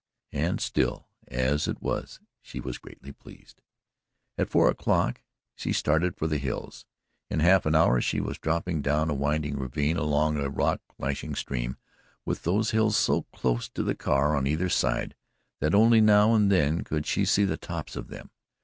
And, 0.31 0.59
still 0.59 1.05
as 1.27 1.67
it 1.67 1.79
was 1.79 2.19
she 2.41 2.59
was 2.59 2.79
greatly 2.79 3.11
pleased. 3.11 3.61
At 4.35 4.49
four 4.49 4.67
o'clock 4.67 5.21
she 5.53 5.71
started 5.73 6.15
for 6.17 6.25
the 6.25 6.39
hills. 6.39 6.87
In 7.29 7.39
half 7.39 7.67
an 7.67 7.75
hour 7.75 8.01
she 8.01 8.19
was 8.19 8.39
dropping 8.39 8.81
down 8.81 9.11
a 9.11 9.13
winding 9.13 9.59
ravine 9.59 9.97
along 9.97 10.37
a 10.37 10.49
rock 10.49 10.81
lashing 10.97 11.35
stream 11.35 11.77
with 12.25 12.41
those 12.41 12.71
hills 12.71 12.97
so 12.97 13.27
close 13.31 13.69
to 13.69 13.83
the 13.83 13.93
car 13.93 14.35
on 14.35 14.47
either 14.47 14.69
side 14.69 15.13
that 15.59 15.75
only 15.75 16.01
now 16.01 16.33
and 16.33 16.51
then 16.51 16.83
could 16.83 17.05
she 17.05 17.23
see 17.23 17.45
the 17.45 17.55
tops 17.55 17.95
of 17.95 18.07
them. 18.07 18.31